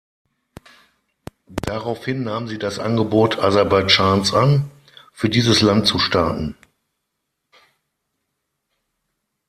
[1.45, 4.71] Daraufhin nahm sie das Angebot Aserbaidschans an,
[5.13, 6.57] für dieses Land zu starten.